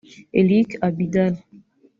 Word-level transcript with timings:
Eric 0.39 0.69
Abidal 0.87 1.33